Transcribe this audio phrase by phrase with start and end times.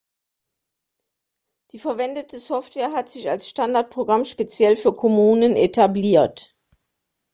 [1.73, 6.55] Die verwendete Software hat sich als Standardprogramm speziell für Kommunen etabliert.